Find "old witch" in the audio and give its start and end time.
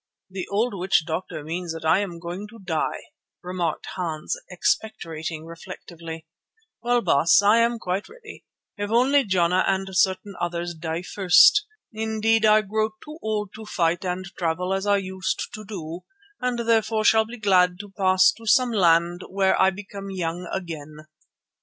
0.47-1.05